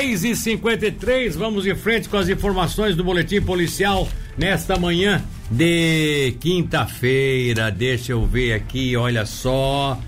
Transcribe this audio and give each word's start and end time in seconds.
6 0.00 0.24
e 0.24 0.34
53 0.34 1.36
vamos 1.36 1.66
em 1.66 1.74
frente 1.74 2.08
com 2.08 2.16
as 2.16 2.26
informações 2.26 2.96
do 2.96 3.04
boletim 3.04 3.38
policial 3.38 4.08
nesta 4.34 4.78
manhã 4.78 5.22
de 5.50 6.36
quinta-feira. 6.40 7.70
Deixa 7.70 8.12
eu 8.12 8.24
ver 8.24 8.54
aqui, 8.54 8.96
olha 8.96 9.26
só. 9.26 10.00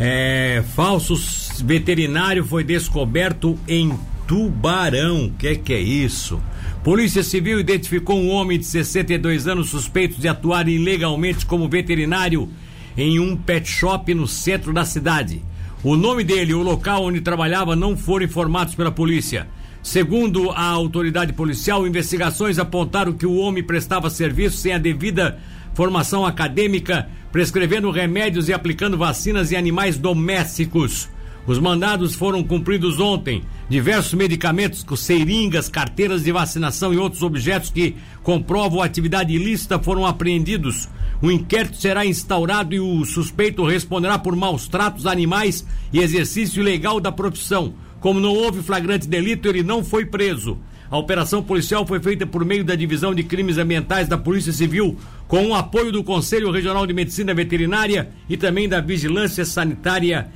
É, 0.00 0.64
falsos 0.74 1.62
veterinário 1.62 2.42
foi 2.42 2.64
descoberto 2.64 3.58
em 3.68 3.92
Tubarão. 4.26 5.30
Que 5.38 5.56
que 5.56 5.74
é 5.74 5.80
isso? 5.80 6.40
Polícia 6.82 7.22
Civil 7.22 7.60
identificou 7.60 8.18
um 8.18 8.30
homem 8.30 8.58
de 8.58 8.64
62 8.64 9.46
anos 9.46 9.68
suspeito 9.68 10.18
de 10.18 10.26
atuar 10.26 10.66
ilegalmente 10.70 11.44
como 11.44 11.68
veterinário 11.68 12.48
em 12.96 13.18
um 13.18 13.36
pet 13.36 13.68
shop 13.68 14.14
no 14.14 14.26
centro 14.26 14.72
da 14.72 14.86
cidade. 14.86 15.42
O 15.84 15.96
nome 15.96 16.24
dele 16.24 16.52
e 16.52 16.54
o 16.54 16.62
local 16.62 17.04
onde 17.04 17.20
trabalhava 17.20 17.76
não 17.76 17.94
foram 17.94 18.24
informados 18.24 18.74
pela 18.74 18.90
polícia. 18.90 19.46
Segundo 19.82 20.50
a 20.50 20.64
autoridade 20.64 21.34
policial, 21.34 21.86
investigações 21.86 22.58
apontaram 22.58 23.12
que 23.12 23.26
o 23.26 23.36
homem 23.36 23.62
prestava 23.62 24.08
serviço 24.08 24.56
sem 24.56 24.72
a 24.72 24.78
devida 24.78 25.38
formação 25.74 26.24
acadêmica, 26.24 27.06
prescrevendo 27.30 27.90
remédios 27.90 28.48
e 28.48 28.54
aplicando 28.54 28.96
vacinas 28.96 29.52
em 29.52 29.56
animais 29.56 29.98
domésticos. 29.98 31.10
Os 31.46 31.58
mandados 31.58 32.14
foram 32.14 32.42
cumpridos 32.42 32.98
ontem. 32.98 33.44
Diversos 33.68 34.12
medicamentos, 34.12 34.84
seringas, 35.00 35.70
carteiras 35.70 36.22
de 36.22 36.30
vacinação 36.30 36.92
e 36.92 36.98
outros 36.98 37.22
objetos 37.22 37.70
que 37.70 37.96
comprovam 38.22 38.82
atividade 38.82 39.32
ilícita 39.32 39.78
foram 39.78 40.04
apreendidos. 40.04 40.86
O 41.22 41.30
inquérito 41.30 41.76
será 41.76 42.04
instaurado 42.04 42.74
e 42.74 42.80
o 42.80 43.04
suspeito 43.06 43.64
responderá 43.64 44.18
por 44.18 44.36
maus 44.36 44.68
tratos 44.68 45.06
a 45.06 45.12
animais 45.12 45.66
e 45.90 46.00
exercício 46.00 46.60
ilegal 46.60 47.00
da 47.00 47.10
profissão. 47.10 47.72
Como 48.00 48.20
não 48.20 48.34
houve 48.34 48.62
flagrante 48.62 49.08
delito, 49.08 49.48
ele 49.48 49.62
não 49.62 49.82
foi 49.82 50.04
preso. 50.04 50.58
A 50.90 50.98
operação 50.98 51.42
policial 51.42 51.86
foi 51.86 51.98
feita 52.00 52.26
por 52.26 52.44
meio 52.44 52.62
da 52.62 52.74
Divisão 52.74 53.14
de 53.14 53.24
Crimes 53.24 53.56
Ambientais 53.56 54.06
da 54.06 54.18
Polícia 54.18 54.52
Civil, 54.52 54.98
com 55.26 55.46
o 55.46 55.54
apoio 55.54 55.90
do 55.90 56.04
Conselho 56.04 56.50
Regional 56.50 56.86
de 56.86 56.92
Medicina 56.92 57.32
Veterinária 57.32 58.10
e 58.28 58.36
também 58.36 58.68
da 58.68 58.82
Vigilância 58.82 59.46
Sanitária 59.46 60.28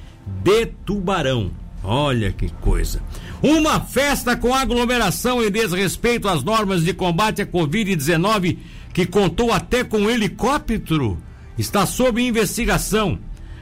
de 0.42 0.66
Tubarão. 0.86 1.67
Olha 1.82 2.32
que 2.32 2.48
coisa. 2.60 3.00
Uma 3.42 3.80
festa 3.80 4.36
com 4.36 4.54
aglomeração 4.54 5.42
e 5.42 5.50
desrespeito 5.50 6.28
às 6.28 6.42
normas 6.42 6.82
de 6.82 6.92
combate 6.92 7.42
à 7.42 7.46
Covid-19 7.46 8.58
que 8.92 9.06
contou 9.06 9.52
até 9.52 9.84
com 9.84 9.98
um 9.98 10.10
helicóptero 10.10 11.18
está 11.56 11.86
sob 11.86 12.20
investigação. 12.20 13.18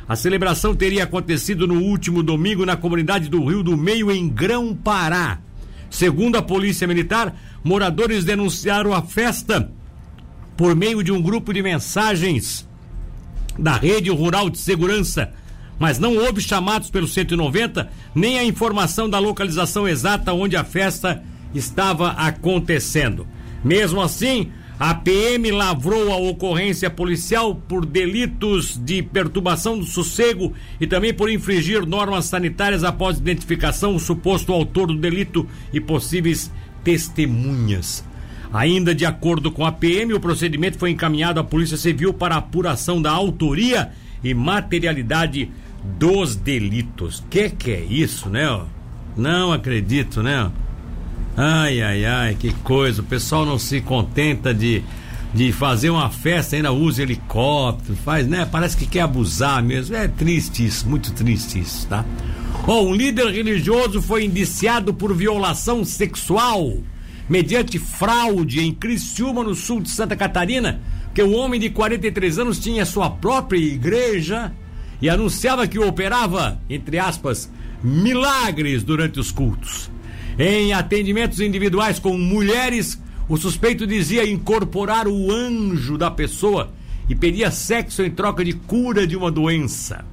A 0.08 0.14
celebração 0.14 0.74
teria 0.74 1.04
acontecido 1.04 1.66
no 1.66 1.80
último 1.80 2.22
domingo 2.22 2.64
na 2.64 2.76
comunidade 2.76 3.28
do 3.28 3.44
Rio 3.44 3.62
do 3.62 3.76
Meio, 3.76 4.10
em 4.10 4.28
Grão-Pará. 4.28 5.40
Segundo 5.90 6.36
a 6.36 6.42
Polícia 6.42 6.86
Militar, 6.86 7.36
moradores 7.62 8.24
denunciaram 8.24 8.92
a 8.92 9.02
festa 9.02 9.70
por 10.56 10.74
meio 10.74 11.02
de 11.02 11.12
um 11.12 11.20
grupo 11.20 11.52
de 11.52 11.62
mensagens 11.62 12.66
da 13.58 13.76
Rede 13.76 14.10
Rural 14.10 14.48
de 14.48 14.58
Segurança 14.58 15.32
mas 15.78 15.98
não 15.98 16.16
houve 16.16 16.40
chamados 16.40 16.90
pelo 16.90 17.06
190 17.06 17.90
nem 18.14 18.38
a 18.38 18.44
informação 18.44 19.08
da 19.08 19.18
localização 19.18 19.86
exata 19.88 20.32
onde 20.32 20.56
a 20.56 20.64
festa 20.64 21.22
estava 21.54 22.10
acontecendo. 22.10 23.26
Mesmo 23.64 24.00
assim, 24.00 24.50
a 24.78 24.94
PM 24.94 25.50
lavrou 25.52 26.12
a 26.12 26.16
ocorrência 26.18 26.90
policial 26.90 27.54
por 27.54 27.86
delitos 27.86 28.78
de 28.82 29.02
perturbação 29.02 29.78
do 29.78 29.86
sossego 29.86 30.52
e 30.78 30.86
também 30.86 31.14
por 31.14 31.30
infringir 31.30 31.86
normas 31.86 32.26
sanitárias 32.26 32.84
após 32.84 33.16
identificação 33.16 33.94
do 33.94 33.98
suposto 33.98 34.52
autor 34.52 34.88
do 34.88 34.98
delito 34.98 35.48
e 35.72 35.80
possíveis 35.80 36.52
testemunhas. 36.84 38.04
Ainda 38.52 38.94
de 38.94 39.06
acordo 39.06 39.50
com 39.50 39.64
a 39.64 39.72
PM, 39.72 40.12
o 40.12 40.20
procedimento 40.20 40.78
foi 40.78 40.90
encaminhado 40.90 41.40
à 41.40 41.44
Polícia 41.44 41.76
Civil 41.76 42.12
para 42.12 42.36
apuração 42.36 43.00
da 43.00 43.10
autoria 43.10 43.92
e 44.22 44.34
materialidade 44.34 45.50
dos 45.84 46.36
delitos. 46.36 47.22
Que 47.30 47.50
que 47.50 47.70
é 47.70 47.80
isso, 47.80 48.28
né? 48.28 48.60
Não 49.16 49.52
acredito, 49.52 50.22
né? 50.22 50.50
Ai, 51.36 51.82
ai, 51.82 52.04
ai, 52.04 52.36
que 52.38 52.52
coisa. 52.52 53.02
O 53.02 53.04
pessoal 53.04 53.44
não 53.44 53.58
se 53.58 53.80
contenta 53.80 54.54
de, 54.54 54.82
de 55.34 55.52
fazer 55.52 55.90
uma 55.90 56.10
festa, 56.10 56.56
ainda 56.56 56.72
usa 56.72 57.02
helicóptero, 57.02 57.96
faz, 57.96 58.26
né? 58.26 58.46
Parece 58.50 58.76
que 58.76 58.86
quer 58.86 59.02
abusar 59.02 59.62
mesmo. 59.62 59.94
É 59.94 60.08
triste 60.08 60.64
isso, 60.64 60.88
muito 60.88 61.12
triste 61.12 61.58
isso, 61.58 61.86
tá? 61.86 62.04
Um 62.66 62.92
líder 62.92 63.26
religioso 63.30 64.02
foi 64.02 64.24
indiciado 64.24 64.92
por 64.92 65.14
violação 65.14 65.84
sexual 65.84 66.78
mediante 67.28 67.78
fraude 67.78 68.60
em 68.60 68.72
Criciúma, 68.72 69.42
no 69.42 69.54
sul 69.54 69.80
de 69.80 69.90
Santa 69.90 70.16
Catarina, 70.16 70.80
que 71.14 71.22
o 71.22 71.32
homem 71.32 71.60
de 71.60 71.70
43 71.70 72.38
anos 72.38 72.58
tinha 72.58 72.84
sua 72.84 73.10
própria 73.10 73.58
igreja 73.58 74.52
e 75.00 75.08
anunciava 75.08 75.66
que 75.66 75.78
operava, 75.78 76.60
entre 76.68 76.98
aspas, 76.98 77.50
milagres 77.82 78.82
durante 78.82 79.20
os 79.20 79.30
cultos. 79.30 79.90
Em 80.38 80.72
atendimentos 80.72 81.40
individuais 81.40 81.98
com 81.98 82.16
mulheres, 82.16 83.00
o 83.28 83.36
suspeito 83.36 83.86
dizia 83.86 84.28
incorporar 84.28 85.08
o 85.08 85.32
anjo 85.32 85.96
da 85.96 86.10
pessoa 86.10 86.70
e 87.08 87.14
pedia 87.14 87.50
sexo 87.50 88.02
em 88.02 88.10
troca 88.10 88.44
de 88.44 88.52
cura 88.52 89.06
de 89.06 89.16
uma 89.16 89.30
doença. 89.30 90.04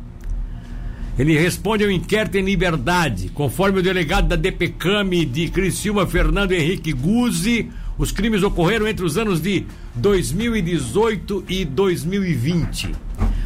Ele 1.17 1.37
responde 1.37 1.83
ao 1.83 1.91
inquérito 1.91 2.37
em 2.37 2.43
liberdade. 2.43 3.29
Conforme 3.29 3.79
o 3.79 3.83
delegado 3.83 4.27
da 4.27 4.35
DPCAM 4.35 5.09
de 5.31 5.47
Criciúma, 5.49 6.07
Fernando 6.07 6.53
Henrique 6.53 6.91
Guzzi, 6.91 7.69
os 7.97 8.11
crimes 8.11 8.41
ocorreram 8.41 8.87
entre 8.87 9.05
os 9.05 9.17
anos 9.17 9.39
de 9.39 9.65
2018 9.95 11.45
e 11.47 11.65
2020. 11.65 13.02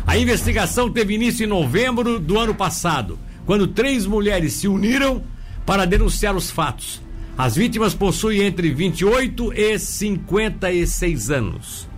A 0.07 0.17
investigação 0.17 0.89
teve 0.89 1.15
início 1.15 1.43
em 1.43 1.49
novembro 1.49 2.17
do 2.17 2.39
ano 2.39 2.55
passado, 2.55 3.19
quando 3.45 3.67
três 3.67 4.05
mulheres 4.05 4.53
se 4.53 4.65
uniram 4.65 5.21
para 5.65 5.83
denunciar 5.83 6.33
os 6.33 6.49
fatos. 6.49 7.01
As 7.37 7.57
vítimas 7.57 7.93
possuem 7.93 8.43
entre 8.43 8.73
28 8.73 9.51
e 9.51 9.77
56 9.77 11.29
anos. 11.29 11.89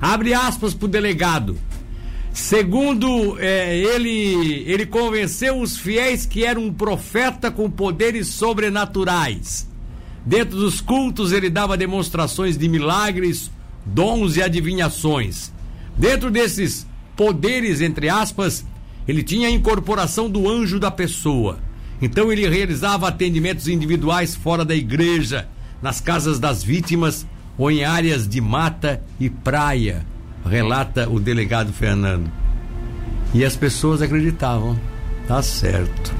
Abre 0.00 0.32
aspas 0.32 0.72
para 0.72 0.86
o 0.86 0.88
delegado. 0.88 1.58
Segundo 2.32 3.38
é, 3.38 3.76
ele, 3.76 4.64
ele 4.66 4.86
convenceu 4.86 5.60
os 5.60 5.76
fiéis 5.76 6.24
que 6.24 6.46
era 6.46 6.58
um 6.58 6.72
profeta 6.72 7.50
com 7.50 7.70
poderes 7.70 8.28
sobrenaturais. 8.28 9.68
Dentro 10.24 10.56
dos 10.56 10.80
cultos, 10.80 11.32
ele 11.32 11.50
dava 11.50 11.76
demonstrações 11.76 12.56
de 12.56 12.66
milagres, 12.66 13.50
dons 13.84 14.36
e 14.36 14.42
adivinhações. 14.42 15.52
Dentro 15.98 16.30
desses 16.30 16.87
poderes, 17.18 17.80
entre 17.80 18.08
aspas, 18.08 18.64
ele 19.08 19.24
tinha 19.24 19.48
a 19.48 19.50
incorporação 19.50 20.30
do 20.30 20.48
anjo 20.48 20.78
da 20.78 20.88
pessoa. 20.88 21.58
Então 22.00 22.30
ele 22.30 22.48
realizava 22.48 23.08
atendimentos 23.08 23.66
individuais 23.66 24.36
fora 24.36 24.64
da 24.64 24.76
igreja, 24.76 25.48
nas 25.82 26.00
casas 26.00 26.38
das 26.38 26.62
vítimas 26.62 27.26
ou 27.58 27.72
em 27.72 27.82
áreas 27.84 28.28
de 28.28 28.40
mata 28.40 29.02
e 29.18 29.28
praia, 29.28 30.06
relata 30.48 31.10
o 31.10 31.18
delegado 31.18 31.72
Fernando. 31.72 32.30
E 33.34 33.44
as 33.44 33.56
pessoas 33.56 34.00
acreditavam. 34.00 34.78
Tá 35.26 35.42
certo. 35.42 36.14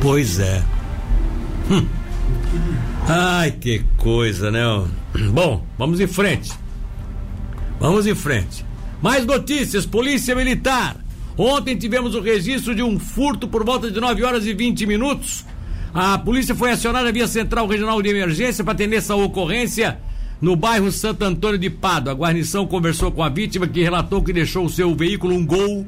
Pois 0.00 0.38
é. 0.38 0.64
Hum. 1.70 1.86
Ai, 3.06 3.50
que 3.50 3.84
coisa, 3.98 4.50
né? 4.50 4.62
Bom, 5.30 5.66
vamos 5.76 6.00
em 6.00 6.06
frente. 6.06 6.50
Vamos 7.78 8.06
em 8.06 8.14
frente. 8.14 8.64
Mais 9.06 9.24
notícias: 9.24 9.86
Polícia 9.86 10.34
Militar. 10.34 10.96
Ontem 11.38 11.76
tivemos 11.76 12.16
o 12.16 12.20
registro 12.20 12.74
de 12.74 12.82
um 12.82 12.98
furto 12.98 13.46
por 13.46 13.64
volta 13.64 13.88
de 13.88 14.00
9 14.00 14.24
horas 14.24 14.44
e 14.46 14.52
20 14.52 14.84
minutos. 14.84 15.44
A 15.94 16.18
polícia 16.18 16.56
foi 16.56 16.72
acionada 16.72 17.12
via 17.12 17.28
Central 17.28 17.68
Regional 17.68 18.02
de 18.02 18.08
Emergência 18.08 18.64
para 18.64 18.72
atender 18.72 18.96
essa 18.96 19.14
ocorrência 19.14 20.00
no 20.40 20.56
bairro 20.56 20.90
Santo 20.90 21.24
Antônio 21.24 21.56
de 21.56 21.70
Pado. 21.70 22.10
A 22.10 22.14
guarnição 22.14 22.66
conversou 22.66 23.12
com 23.12 23.22
a 23.22 23.28
vítima 23.28 23.68
que 23.68 23.80
relatou 23.80 24.24
que 24.24 24.32
deixou 24.32 24.64
o 24.64 24.68
seu 24.68 24.92
veículo 24.92 25.36
um 25.36 25.46
Gol 25.46 25.86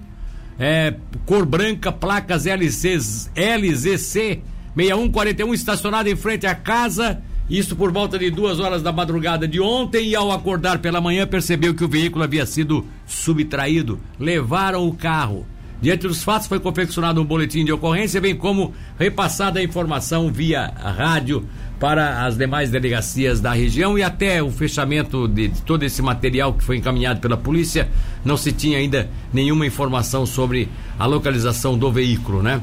é, 0.56 0.94
cor 1.26 1.44
branca, 1.44 1.91
placas 1.91 2.47
LCs, 2.47 3.32
LZC 3.35 4.41
6141 4.76 5.55
estacionado 5.55 6.09
em 6.09 6.15
frente 6.15 6.47
à 6.47 6.55
casa 6.55 7.20
isso 7.48 7.74
por 7.74 7.90
volta 7.90 8.18
de 8.18 8.30
duas 8.30 8.60
horas 8.60 8.82
da 8.82 8.92
madrugada 8.92 9.48
de 9.48 9.58
ontem 9.58 10.08
e 10.08 10.14
ao 10.14 10.30
acordar 10.30 10.78
pela 10.78 11.00
manhã 11.00 11.26
percebeu 11.26 11.74
que 11.74 11.84
o 11.84 11.88
veículo 11.88 12.24
havia 12.24 12.44
sido 12.44 12.84
subtraído. 13.06 13.98
Levaram 14.18 14.86
o 14.86 14.94
carro. 14.94 15.46
Diante 15.80 16.08
dos 16.08 16.24
fatos 16.24 16.48
foi 16.48 16.58
confeccionado 16.58 17.22
um 17.22 17.24
boletim 17.24 17.64
de 17.64 17.72
ocorrência, 17.72 18.20
bem 18.20 18.34
como 18.34 18.74
repassada 18.98 19.60
a 19.60 19.62
informação 19.62 20.30
via 20.30 20.66
rádio 20.66 21.46
para 21.78 22.26
as 22.26 22.36
demais 22.36 22.70
delegacias 22.70 23.40
da 23.40 23.52
região 23.52 23.96
e 23.96 24.02
até 24.02 24.42
o 24.42 24.50
fechamento 24.50 25.28
de, 25.28 25.48
todo 25.64 25.84
esse 25.84 26.02
material 26.02 26.52
que 26.52 26.64
foi 26.64 26.76
encaminhado 26.76 27.20
pela 27.20 27.36
polícia, 27.36 27.88
não 28.24 28.36
se 28.36 28.50
tinha 28.50 28.78
ainda 28.78 29.08
nenhuma 29.32 29.64
informação 29.64 30.26
sobre 30.26 30.68
a 30.98 31.06
localização 31.06 31.78
do 31.78 31.90
veículo, 31.92 32.42
né? 32.42 32.60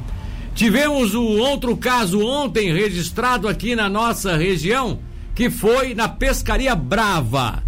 Tivemos 0.56 1.14
um 1.14 1.38
outro 1.38 1.76
caso 1.76 2.26
ontem 2.26 2.72
registrado 2.72 3.46
aqui 3.46 3.76
na 3.76 3.90
nossa 3.90 4.38
região, 4.38 5.00
que 5.36 5.50
foi 5.50 5.94
na 5.94 6.08
Pescaria 6.08 6.74
Brava. 6.74 7.62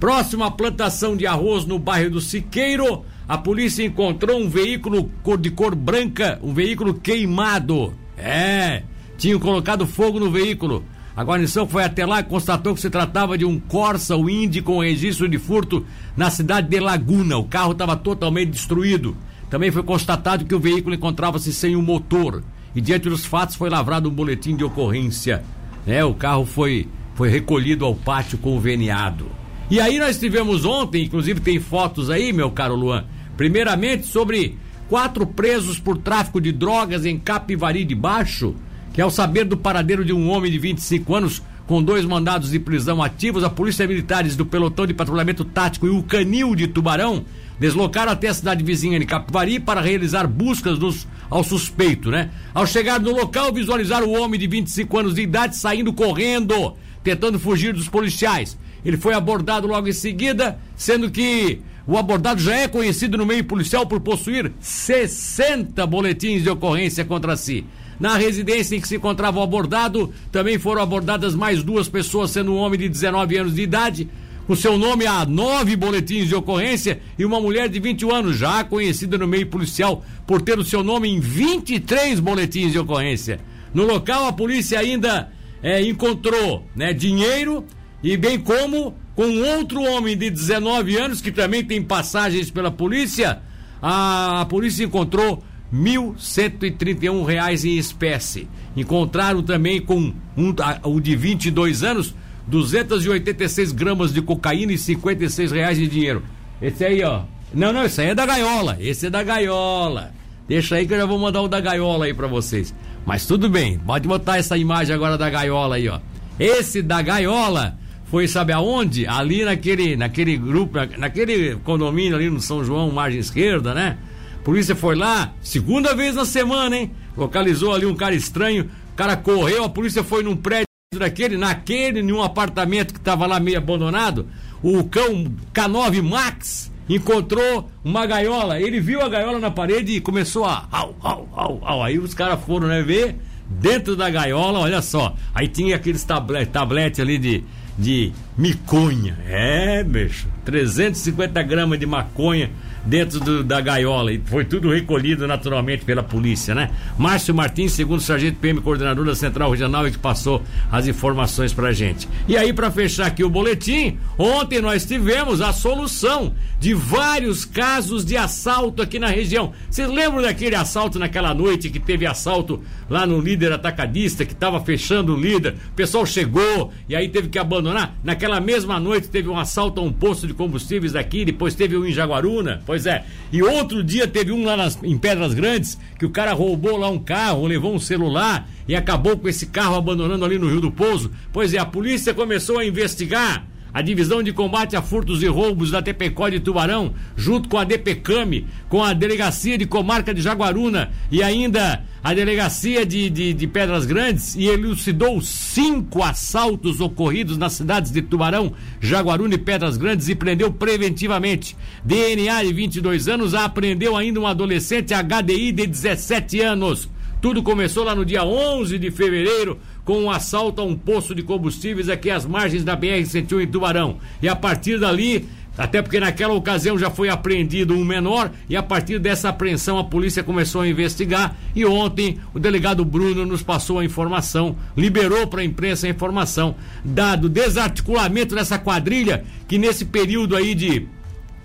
Próximo 0.00 0.42
à 0.42 0.50
plantação 0.50 1.14
de 1.14 1.26
arroz 1.26 1.66
no 1.66 1.78
bairro 1.78 2.12
do 2.12 2.22
Siqueiro, 2.22 3.04
a 3.28 3.36
polícia 3.36 3.84
encontrou 3.84 4.40
um 4.40 4.48
veículo 4.48 5.10
de 5.38 5.50
cor 5.50 5.74
branca, 5.74 6.40
um 6.42 6.54
veículo 6.54 6.94
queimado. 6.94 7.92
É, 8.16 8.82
tinham 9.18 9.38
colocado 9.38 9.86
fogo 9.86 10.18
no 10.18 10.30
veículo. 10.30 10.86
A 11.14 11.22
guarnição 11.22 11.68
foi 11.68 11.84
até 11.84 12.06
lá 12.06 12.20
e 12.20 12.24
constatou 12.24 12.74
que 12.74 12.80
se 12.80 12.88
tratava 12.88 13.36
de 13.36 13.44
um 13.44 13.60
Corsa 13.60 14.16
Wind 14.16 14.62
com 14.62 14.80
registro 14.80 15.28
de 15.28 15.36
furto 15.36 15.84
na 16.16 16.30
cidade 16.30 16.66
de 16.66 16.80
Laguna. 16.80 17.36
O 17.36 17.44
carro 17.44 17.72
estava 17.72 17.94
totalmente 17.94 18.52
destruído. 18.52 19.14
Também 19.52 19.70
foi 19.70 19.82
constatado 19.82 20.46
que 20.46 20.54
o 20.54 20.58
veículo 20.58 20.94
encontrava-se 20.94 21.52
sem 21.52 21.76
o 21.76 21.82
motor. 21.82 22.42
E 22.74 22.80
diante 22.80 23.10
dos 23.10 23.26
fatos 23.26 23.54
foi 23.54 23.68
lavrado 23.68 24.08
um 24.08 24.12
boletim 24.14 24.56
de 24.56 24.64
ocorrência. 24.64 25.44
É, 25.86 26.02
o 26.02 26.14
carro 26.14 26.46
foi, 26.46 26.88
foi 27.14 27.28
recolhido 27.28 27.84
ao 27.84 27.94
pátio 27.94 28.38
conveniado. 28.38 29.26
E 29.70 29.78
aí 29.78 29.98
nós 29.98 30.18
tivemos 30.18 30.64
ontem, 30.64 31.04
inclusive 31.04 31.38
tem 31.38 31.60
fotos 31.60 32.08
aí, 32.08 32.32
meu 32.32 32.50
caro 32.50 32.74
Luan. 32.74 33.04
Primeiramente 33.36 34.06
sobre 34.06 34.56
quatro 34.88 35.26
presos 35.26 35.78
por 35.78 35.98
tráfico 35.98 36.40
de 36.40 36.50
drogas 36.50 37.04
em 37.04 37.18
Capivari 37.18 37.84
de 37.84 37.94
Baixo, 37.94 38.54
que 38.94 39.02
ao 39.02 39.10
saber 39.10 39.44
do 39.44 39.58
paradeiro 39.58 40.02
de 40.02 40.14
um 40.14 40.30
homem 40.30 40.50
de 40.50 40.58
25 40.58 41.14
anos 41.14 41.42
com 41.66 41.82
dois 41.82 42.06
mandados 42.06 42.52
de 42.52 42.58
prisão 42.58 43.02
ativos, 43.02 43.44
a 43.44 43.50
Polícia 43.50 43.86
Militares 43.86 44.34
do 44.34 44.46
Pelotão 44.46 44.86
de 44.86 44.94
Patrulhamento 44.94 45.44
Tático 45.44 45.86
e 45.86 45.90
o 45.90 46.02
Canil 46.02 46.54
de 46.54 46.68
Tubarão 46.68 47.26
deslocaram 47.62 48.10
até 48.10 48.26
a 48.26 48.34
cidade 48.34 48.64
vizinha 48.64 48.98
de 48.98 49.06
Capivari 49.06 49.60
para 49.60 49.80
realizar 49.80 50.26
buscas 50.26 51.06
ao 51.30 51.44
suspeito, 51.44 52.10
né? 52.10 52.28
Ao 52.52 52.66
chegar 52.66 52.98
no 52.98 53.12
local, 53.12 53.52
visualizaram 53.52 54.08
o 54.08 54.20
homem 54.20 54.38
de 54.38 54.48
25 54.48 54.98
anos 54.98 55.14
de 55.14 55.22
idade 55.22 55.56
saindo 55.56 55.92
correndo, 55.92 56.74
tentando 57.04 57.38
fugir 57.38 57.72
dos 57.72 57.88
policiais. 57.88 58.58
Ele 58.84 58.96
foi 58.96 59.14
abordado 59.14 59.68
logo 59.68 59.86
em 59.86 59.92
seguida, 59.92 60.58
sendo 60.74 61.08
que 61.08 61.60
o 61.86 61.96
abordado 61.96 62.40
já 62.40 62.56
é 62.56 62.66
conhecido 62.66 63.16
no 63.16 63.24
meio 63.24 63.44
policial 63.44 63.86
por 63.86 64.00
possuir 64.00 64.50
60 64.58 65.86
boletins 65.86 66.42
de 66.42 66.50
ocorrência 66.50 67.04
contra 67.04 67.36
si. 67.36 67.64
Na 68.00 68.16
residência 68.16 68.74
em 68.74 68.80
que 68.80 68.88
se 68.88 68.96
encontrava 68.96 69.38
o 69.38 69.42
abordado, 69.42 70.12
também 70.32 70.58
foram 70.58 70.82
abordadas 70.82 71.32
mais 71.36 71.62
duas 71.62 71.88
pessoas, 71.88 72.32
sendo 72.32 72.52
um 72.52 72.56
homem 72.56 72.80
de 72.80 72.88
19 72.88 73.36
anos 73.36 73.54
de 73.54 73.62
idade, 73.62 74.08
com 74.46 74.56
seu 74.56 74.76
nome 74.76 75.06
há 75.06 75.24
nove 75.24 75.76
boletins 75.76 76.28
de 76.28 76.34
ocorrência, 76.34 77.00
e 77.18 77.24
uma 77.24 77.40
mulher 77.40 77.68
de 77.68 77.78
21 77.78 78.14
anos, 78.14 78.36
já 78.36 78.64
conhecida 78.64 79.16
no 79.16 79.26
meio 79.26 79.46
policial 79.46 80.04
por 80.26 80.42
ter 80.42 80.58
o 80.58 80.64
seu 80.64 80.82
nome 80.82 81.08
em 81.08 81.20
23 81.20 82.20
boletins 82.20 82.72
de 82.72 82.78
ocorrência. 82.78 83.40
No 83.72 83.84
local, 83.84 84.26
a 84.26 84.32
polícia 84.32 84.78
ainda 84.78 85.30
é, 85.62 85.82
encontrou 85.82 86.66
né, 86.74 86.92
dinheiro 86.92 87.64
e 88.02 88.16
bem 88.16 88.38
como 88.38 88.94
com 89.14 89.42
outro 89.58 89.82
homem 89.82 90.16
de 90.16 90.30
19 90.30 90.96
anos 90.96 91.20
que 91.20 91.30
também 91.30 91.62
tem 91.64 91.82
passagens 91.82 92.50
pela 92.50 92.70
polícia, 92.70 93.40
a, 93.80 94.40
a 94.40 94.46
polícia 94.46 94.84
encontrou 94.84 95.42
1.131 95.72 97.24
reais 97.24 97.64
em 97.64 97.76
espécie. 97.76 98.48
Encontraram 98.76 99.42
também 99.42 99.80
com 99.80 100.12
um, 100.36 100.54
o 100.84 101.00
de 101.00 101.16
22 101.16 101.82
anos 101.82 102.14
286 102.46 103.72
gramas 103.72 104.12
de 104.12 104.20
cocaína 104.20 104.72
e 104.72 104.78
56 104.78 105.52
reais 105.52 105.78
de 105.78 105.86
dinheiro. 105.86 106.22
Esse 106.60 106.84
aí, 106.84 107.02
ó. 107.02 107.22
Não, 107.54 107.72
não, 107.72 107.84
esse 107.84 108.00
aí 108.00 108.10
é 108.10 108.14
da 108.14 108.26
gaiola. 108.26 108.76
Esse 108.80 109.06
é 109.06 109.10
da 109.10 109.22
gaiola. 109.22 110.12
Deixa 110.48 110.76
aí 110.76 110.86
que 110.86 110.94
eu 110.94 110.98
já 110.98 111.06
vou 111.06 111.18
mandar 111.18 111.42
o 111.42 111.48
da 111.48 111.60
gaiola 111.60 112.06
aí 112.06 112.14
para 112.14 112.26
vocês. 112.26 112.74
Mas 113.04 113.26
tudo 113.26 113.48
bem, 113.48 113.78
pode 113.78 114.06
botar 114.06 114.38
essa 114.38 114.56
imagem 114.56 114.94
agora 114.94 115.18
da 115.18 115.28
gaiola 115.28 115.76
aí, 115.76 115.88
ó. 115.88 116.00
Esse 116.38 116.82
da 116.82 117.02
gaiola 117.02 117.78
foi, 118.06 118.28
sabe 118.28 118.52
aonde? 118.52 119.06
Ali 119.06 119.44
naquele, 119.44 119.96
naquele 119.96 120.36
grupo, 120.36 120.78
naquele 120.98 121.56
condomínio 121.56 122.16
ali 122.16 122.28
no 122.30 122.40
São 122.40 122.64
João, 122.64 122.90
margem 122.90 123.20
esquerda, 123.20 123.74
né? 123.74 123.98
Polícia 124.44 124.74
foi 124.74 124.96
lá, 124.96 125.32
segunda 125.40 125.94
vez 125.94 126.14
na 126.14 126.24
semana, 126.24 126.76
hein? 126.76 126.90
Localizou 127.16 127.74
ali 127.74 127.86
um 127.86 127.94
cara 127.94 128.14
estranho, 128.14 128.68
o 128.92 128.96
cara 128.96 129.16
correu, 129.16 129.64
a 129.64 129.68
polícia 129.68 130.02
foi 130.02 130.22
num 130.22 130.36
prédio 130.36 130.71
naquele, 130.98 132.00
em 132.00 132.12
um 132.12 132.22
apartamento 132.22 132.92
que 132.92 133.00
estava 133.00 133.26
lá 133.26 133.40
meio 133.40 133.58
abandonado, 133.58 134.26
o 134.62 134.84
cão 134.84 135.32
K9 135.52 136.02
Max 136.02 136.70
encontrou 136.88 137.70
uma 137.82 138.04
gaiola. 138.06 138.60
Ele 138.60 138.80
viu 138.80 139.00
a 139.00 139.08
gaiola 139.08 139.38
na 139.38 139.50
parede 139.50 139.92
e 139.92 140.00
começou 140.00 140.44
a. 140.44 140.68
Au, 140.70 140.94
au, 141.00 141.28
au, 141.32 141.60
au. 141.62 141.82
Aí 141.82 141.98
os 141.98 142.12
caras 142.12 142.44
foram, 142.44 142.68
né, 142.68 142.82
ver 142.82 143.16
dentro 143.48 143.96
da 143.96 144.10
gaiola, 144.10 144.58
olha 144.58 144.82
só. 144.82 145.14
Aí 145.34 145.48
tinha 145.48 145.76
aqueles 145.76 146.04
tablet, 146.04 146.50
tablete 146.50 147.00
ali 147.00 147.18
de, 147.18 147.44
de 147.78 148.12
miconha. 148.36 149.18
É, 149.26 149.82
bicho. 149.82 150.28
350 150.44 151.42
gramas 151.42 151.78
de 151.78 151.86
maconha 151.86 152.50
dentro 152.84 153.20
do, 153.20 153.44
da 153.44 153.60
gaiola. 153.60 154.12
E 154.12 154.20
foi 154.24 154.44
tudo 154.44 154.70
recolhido 154.70 155.26
naturalmente 155.26 155.84
pela 155.84 156.02
polícia, 156.02 156.54
né? 156.54 156.70
Márcio 156.98 157.34
Martins, 157.34 157.72
segundo 157.72 158.00
sargento 158.00 158.38
PM, 158.38 158.60
coordenador 158.60 159.04
da 159.04 159.14
Central 159.14 159.50
Regional, 159.50 159.86
é 159.86 159.90
que 159.90 159.98
passou 159.98 160.42
as 160.70 160.86
informações 160.86 161.52
pra 161.52 161.72
gente. 161.72 162.08
E 162.28 162.36
aí, 162.36 162.52
para 162.52 162.70
fechar 162.70 163.06
aqui 163.06 163.24
o 163.24 163.30
boletim, 163.30 163.98
ontem 164.18 164.60
nós 164.60 164.84
tivemos 164.84 165.40
a 165.40 165.52
solução 165.52 166.34
de 166.58 166.74
vários 166.74 167.44
casos 167.44 168.04
de 168.04 168.16
assalto 168.16 168.82
aqui 168.82 168.98
na 168.98 169.08
região. 169.08 169.52
Vocês 169.68 169.88
lembram 169.88 170.22
daquele 170.22 170.54
assalto 170.54 170.98
naquela 170.98 171.34
noite 171.34 171.70
que 171.70 171.80
teve 171.80 172.06
assalto 172.06 172.62
lá 172.88 173.04
no 173.04 173.20
líder 173.20 173.52
atacadista 173.52 174.24
que 174.24 174.32
estava 174.32 174.60
fechando 174.60 175.14
o 175.14 175.20
líder? 175.20 175.56
O 175.72 175.74
pessoal 175.74 176.06
chegou 176.06 176.72
e 176.88 176.94
aí 176.94 177.08
teve 177.08 177.28
que 177.28 177.38
abandonar. 177.38 177.96
Naquela 178.04 178.40
mesma 178.40 178.78
noite 178.78 179.08
teve 179.08 179.28
um 179.28 179.36
assalto 179.36 179.80
a 179.80 179.84
um 179.84 179.92
posto 179.92 180.26
de 180.26 180.34
combustíveis 180.34 180.92
daqui, 180.92 181.24
depois 181.24 181.54
teve 181.54 181.76
um 181.76 181.84
em 181.84 181.92
Jaguaruna. 181.92 182.62
Pois 182.72 182.86
é. 182.86 183.04
E 183.30 183.42
outro 183.42 183.84
dia 183.84 184.08
teve 184.08 184.32
um 184.32 184.46
lá 184.46 184.56
nas, 184.56 184.82
em 184.82 184.96
Pedras 184.96 185.34
Grandes 185.34 185.78
que 185.98 186.06
o 186.06 186.10
cara 186.10 186.32
roubou 186.32 186.78
lá 186.78 186.88
um 186.88 186.98
carro, 186.98 187.46
levou 187.46 187.74
um 187.74 187.78
celular 187.78 188.48
e 188.66 188.74
acabou 188.74 189.14
com 189.18 189.28
esse 189.28 189.44
carro 189.48 189.76
abandonando 189.76 190.24
ali 190.24 190.38
no 190.38 190.48
Rio 190.48 190.62
do 190.62 190.72
Pouso. 190.72 191.10
Pois 191.34 191.52
é, 191.52 191.58
a 191.58 191.66
polícia 191.66 192.14
começou 192.14 192.58
a 192.58 192.64
investigar 192.64 193.46
a 193.72 193.80
Divisão 193.80 194.22
de 194.22 194.32
Combate 194.32 194.76
a 194.76 194.82
Furtos 194.82 195.22
e 195.22 195.26
Roubos 195.26 195.70
da 195.70 195.80
TPCO 195.80 196.30
de 196.30 196.40
Tubarão, 196.40 196.94
junto 197.16 197.48
com 197.48 197.58
a 197.58 197.64
DPCAMI, 197.64 198.46
com 198.68 198.82
a 198.82 198.92
Delegacia 198.92 199.56
de 199.56 199.66
Comarca 199.66 200.12
de 200.12 200.20
Jaguaruna 200.20 200.90
e 201.10 201.22
ainda 201.22 201.82
a 202.04 202.12
Delegacia 202.12 202.84
de, 202.84 203.08
de, 203.08 203.32
de, 203.32 203.46
Pedras 203.46 203.86
Grandes, 203.86 204.34
e 204.34 204.46
elucidou 204.46 205.20
cinco 205.22 206.02
assaltos 206.02 206.80
ocorridos 206.80 207.38
nas 207.38 207.52
cidades 207.52 207.92
de 207.92 208.02
Tubarão, 208.02 208.52
Jaguaruna 208.80 209.36
e 209.36 209.38
Pedras 209.38 209.76
Grandes 209.76 210.08
e 210.08 210.14
prendeu 210.14 210.52
preventivamente. 210.52 211.56
DNA 211.84 212.42
de 212.42 212.52
22 212.52 213.08
anos 213.08 213.34
apreendeu 213.34 213.96
ainda 213.96 214.20
um 214.20 214.26
adolescente 214.26 214.92
HDI 214.92 215.52
de 215.52 215.66
17 215.66 216.40
anos. 216.40 216.90
Tudo 217.22 217.40
começou 217.40 217.84
lá 217.84 217.94
no 217.94 218.04
dia 218.04 218.24
11 218.24 218.80
de 218.80 218.90
fevereiro 218.90 219.60
com 219.84 220.04
um 220.04 220.10
assalto 220.10 220.60
a 220.60 220.64
um 220.64 220.76
poço 220.76 221.14
de 221.14 221.22
combustíveis 221.22 221.88
aqui 221.88 222.10
às 222.10 222.24
margens 222.24 222.64
da 222.64 222.76
BR-101 222.76 223.42
em 223.42 223.46
Tubarão. 223.46 223.96
E 224.20 224.28
a 224.28 224.36
partir 224.36 224.78
dali, 224.78 225.28
até 225.56 225.82
porque 225.82 226.00
naquela 226.00 226.32
ocasião 226.32 226.78
já 226.78 226.90
foi 226.90 227.08
apreendido 227.08 227.74
um 227.74 227.84
menor 227.84 228.30
e 228.48 228.56
a 228.56 228.62
partir 228.62 228.98
dessa 228.98 229.28
apreensão 229.28 229.78
a 229.78 229.84
polícia 229.84 230.22
começou 230.22 230.62
a 230.62 230.68
investigar 230.68 231.36
e 231.54 231.64
ontem 231.66 232.18
o 232.32 232.38
delegado 232.38 232.84
Bruno 232.84 233.26
nos 233.26 233.42
passou 233.42 233.78
a 233.78 233.84
informação, 233.84 234.56
liberou 234.76 235.26
para 235.26 235.42
a 235.42 235.44
imprensa 235.44 235.86
a 235.86 235.90
informação 235.90 236.54
dado 236.84 237.28
desarticulamento 237.28 238.34
dessa 238.34 238.58
quadrilha 238.58 239.24
que 239.46 239.58
nesse 239.58 239.84
período 239.84 240.36
aí 240.36 240.54
de 240.54 240.88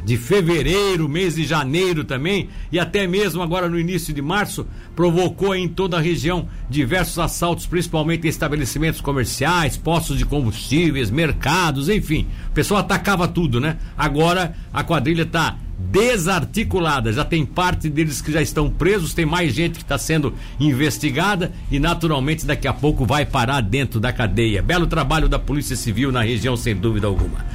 de 0.04 0.16
fevereiro, 0.16 1.10
mês 1.10 1.36
de 1.36 1.44
janeiro 1.44 2.04
também, 2.04 2.48
e 2.72 2.80
até 2.80 3.06
mesmo 3.06 3.42
agora 3.42 3.68
no 3.68 3.78
início 3.78 4.14
de 4.14 4.22
março, 4.22 4.66
provocou 4.98 5.54
em 5.56 5.70
toda 5.70 5.96
a 5.96 6.02
região 6.02 6.48
diversos 6.68 7.20
assaltos, 7.20 7.68
principalmente 7.68 8.26
em 8.26 8.30
estabelecimentos 8.30 9.00
comerciais, 9.00 9.78
postos 9.78 10.18
de 10.18 10.26
combustíveis, 10.26 11.12
mercados, 11.12 11.88
enfim. 11.88 12.26
O 12.50 12.54
pessoal 12.54 12.80
atacava 12.80 13.28
tudo, 13.28 13.60
né? 13.60 13.78
Agora 13.96 14.56
a 14.74 14.84
quadrilha 14.84 15.22
está 15.22 15.56
desarticulada. 15.78 17.14
Já 17.14 17.24
tem 17.24 17.46
parte 17.46 17.92
deles 17.92 18.24
que 18.24 18.32
já 18.32 18.42
estão 18.42 18.72
presos, 18.72 19.14
tem 19.14 19.24
mais 19.24 19.54
gente 19.54 19.74
que 19.74 19.84
está 19.84 20.00
sendo 20.00 20.34
investigada 20.60 21.52
e 21.70 21.78
naturalmente 21.78 22.44
daqui 22.44 22.68
a 22.68 22.74
pouco 22.74 23.06
vai 23.06 23.24
parar 23.24 23.62
dentro 23.62 24.00
da 24.00 24.12
cadeia. 24.12 24.64
Belo 24.64 24.88
trabalho 24.88 25.30
da 25.30 25.38
Polícia 25.38 25.76
Civil 25.76 26.12
na 26.12 26.24
região, 26.24 26.58
sem 26.58 26.76
dúvida 26.76 27.06
alguma. 27.06 27.46